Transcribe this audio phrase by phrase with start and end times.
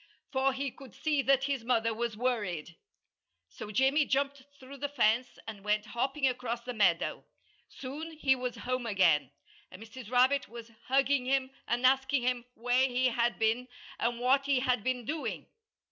[0.31, 2.75] For he could see that his mother was worried.
[3.49, 7.23] So Jimmy jumped through the fence and went hopping across the meadow.
[7.69, 9.29] Soon he was home again;
[9.69, 10.09] and Mrs.
[10.09, 13.67] Rabbit was hugging him and asking him where he had been
[13.99, 15.45] and what he had been doing.